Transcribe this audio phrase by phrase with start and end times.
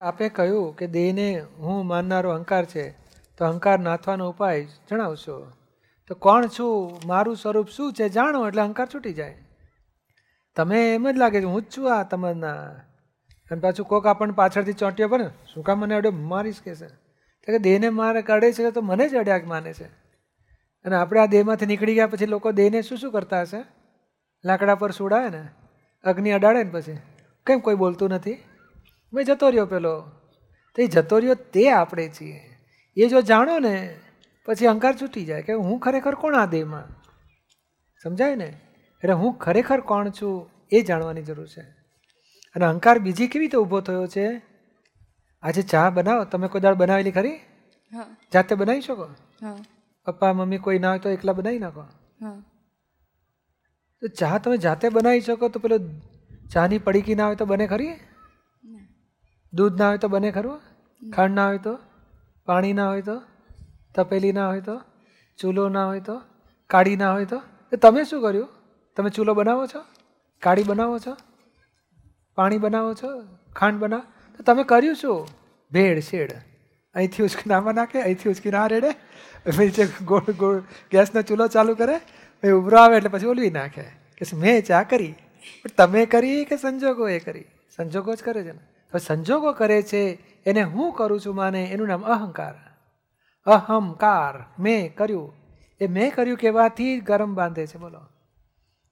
[0.00, 2.90] આપે કહ્યું કે દેહને હું માનનારો અહંકાર છે,
[3.38, 5.52] તો અહંકાર નાથવાનો ઉપાય જણાવશો.
[6.08, 7.00] તો કોણ છું?
[7.06, 9.38] મારું સ્વરૂપ શું છે જાણો, એટલે અહંકાર છૂટી જાય.
[10.56, 12.54] તમે એમ જ લાગે છે, હું જ છું આ તમારના
[13.50, 16.86] અને પાછું કોક આપણને પાછળથી ચોંટ્યો પણ, શું કામ મને અડ્યો મારીશ કે છે.
[17.46, 19.84] કે દેહને મારે કાઢે છે, તો મને જ અડ્યા માને છે.
[20.84, 23.64] અને આપણે આ દેહમાંથી નીકળી ગયા પછી લોકો દેહને શું શું કરતા હશે?
[24.44, 25.48] લાકડા પર સુડાવે ને,
[26.04, 26.98] અગ્નિ અડાડે ને પછી.
[27.46, 28.42] કેમ કોઈ બોલતું નથી?
[29.14, 30.00] મેં જતો રહ્યો પેલો.
[30.74, 32.40] તો એ જતો રહ્યો તે આપણે છીએ.
[32.96, 34.00] એ જો જાણો ને
[34.46, 36.88] પછી અહંકાર છૂટી જાય કે હું ખરેખર કોણ આ દેહમાં?
[38.02, 38.60] સમજાય ને?
[39.02, 41.60] એટલે હું ખરેખર કોણ છું એ જાણવાની જરૂર છે.
[42.54, 44.42] અને અહંકાર બીજી કેવી રીતે ઊભો થયો છે?
[45.42, 46.24] આજે ચા બનાવો.
[46.24, 47.40] તમે કોઈ દાળ બનાવેલી ખરી?
[48.34, 49.08] જાતે બનાવી શકો?
[50.04, 51.84] પપ્પા મમ્મી કોઈ ના હોય તો એકલા બનાવી નાખો.
[54.00, 55.78] તો ચા તમે જાતે બનાવી શકો તો પેલો
[56.52, 57.94] ચાની પડીકી ના હોય તો બને ખરી?
[59.54, 60.60] દૂધ ના હોય તો બને ખરું?
[61.10, 61.78] ખાંડ ના હોય તો?
[62.46, 63.22] પાણી ના હોય તો?
[63.94, 64.80] તપેલી ના હોય તો?
[65.38, 66.22] ચૂલો ના હોય તો?
[66.66, 67.42] કાળી ના હોય તો?
[67.82, 68.48] તમે શું કર્યું?
[68.96, 69.84] તમે ચૂલો બનાવો છો?
[70.42, 71.16] કાળી બનાવો છો?
[72.34, 73.36] પાણી બનાવો છો?
[73.56, 74.02] ખાંડ બનાવો
[74.36, 75.28] તો તમે કર્યું શું?
[75.72, 76.32] ભેળ શેડ
[76.94, 78.90] અહીંથી ઉચકી નામાં નાખે અહીંથી ઉચકી ના રેડે.
[79.56, 80.58] પછી ગોળ ગોળ
[80.90, 81.98] ગેસનો ચૂલો ચાલુ કરે.
[82.42, 83.82] પછી ઉભરો આવે એટલે પછી ઓલવી નાખે.
[84.16, 85.14] કે મેં ચા કરી.
[85.62, 87.44] પણ તમે કરી કે સંજોગો એ કરી?
[87.76, 88.73] સંજોગો જ કરે છે ને.
[88.98, 92.54] સંજોગો કરે છે એને હું કરું છું માને એનું નામ અહંકાર.
[93.50, 95.32] અહંકાર મેં કર્યું.
[95.80, 98.00] એ મેં કર્યું કહેવાથી ગરમ બાંધે છે બોલો.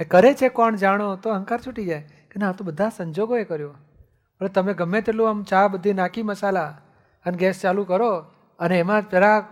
[0.00, 2.02] એ કરે છે કોણ જાણો તો અહંકાર છૂટી જાય.
[2.02, 3.74] કે ના તો બધા સંજોગોએ કર્યો.
[4.38, 6.66] પણ તમે ગમે તેટલું આમ ચા બધી નાખી મસાલા
[7.26, 8.18] અને ગેસ ચાલુ કરો
[8.58, 9.48] અને એમાં જરા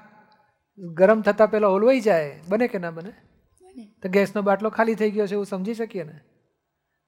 [0.78, 2.40] ગરમ થતાં પહેલાં ઓલવાઈ જાય.
[2.48, 3.12] બને કે ના બને?
[4.02, 6.20] તો ગેસનો બાટલો ખાલી થઈ ગયો છે એવું સમજી શકીએ ને?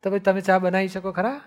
[0.02, 1.40] તો ભાઈ તમે ચા બનાવી શકો ખરા?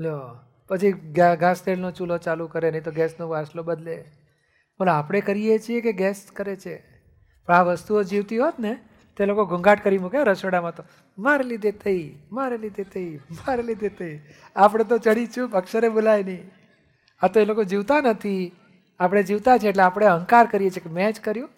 [0.00, 0.53] લ્યો.
[0.68, 0.92] પછી
[1.40, 4.04] ઘાસ તેલનો ચૂલો ચાલુ કરે, નહીં તો ગેસનો વાસલો બદલે.
[4.78, 6.84] પણ આપણે કરીએ છીએ કે ગેસ કરે છે?
[7.46, 8.78] પણ આ વસ્તુઓ જીવતી હોત ને,
[9.16, 10.84] તે લોકો ઘોંઘાટ કરી મૂકે રસોડામાં તો
[11.18, 14.20] મારે લીધે થઈ, મારે લીધે થઈ, મારે લીધે થઈ.
[14.56, 16.50] આપણે તો ચડી ચૂપ અક્ષરે બોલાય નહીં.
[17.22, 18.52] આ તો એ લોકો જીવતા નથી.
[19.00, 21.48] આપણે જીવતા છે એટલે આપણે અહંકાર કરીએ છીએ કે મેં જ કર્યું.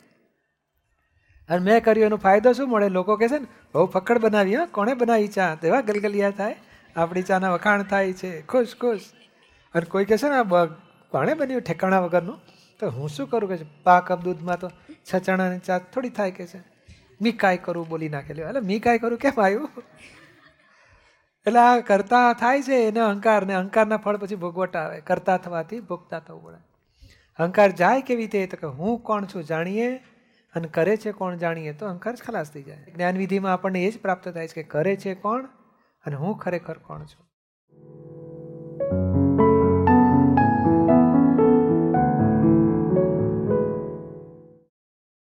[1.49, 2.89] અને મેં કર્યું એનો ફાયદો શું મળે?
[2.89, 5.55] લોકો કહે છે ને, બહુ ફકડ બનાવી, હા, કોણે બનાવી ચા?
[5.55, 6.57] તેવા ગલગલિયા થાય.
[6.97, 8.43] આપણી ચાના વખાણ થાય છે.
[8.43, 9.01] ખુશ ખુશ.
[9.75, 10.43] અને કોઈ કહે છે ને
[11.11, 12.41] કોણે બન્યું ઠેકાણા વગરનું?
[12.81, 13.51] તો હું શું કરું?
[13.51, 16.59] કે છે પા દૂધમાં તો છ ચણાની ચા થોડી થાય કે છે.
[17.23, 19.19] મી કાંઈ કરું, બોલી નાખેલી એટલે મી કાંઈ કરું?
[19.19, 19.71] કેમ આવ્યું?
[21.47, 25.81] એટલે આ કરતા થાય છે એને અહંકાર ને અહંકારના ફળ પછી ભોગવટ આવે કરતા થવાથી
[25.81, 26.59] ભોગતા થવું પડે.
[27.39, 28.47] અહંકાર જાય કેવી રીતે?
[28.47, 29.97] તો કે હું કોણ છું જાણીએ
[30.55, 31.73] અને કરે છે કોણ જાણીએ?
[31.73, 32.93] તો અહંકાર ખલાસ થઈ જાય.
[32.95, 35.49] જ્ઞાનવિધિમાં આપણને એ જ પ્રાપ્ત થાય છે કે કરે છે કોણ?
[36.07, 37.26] અને હું ખરેખર કોણ છું?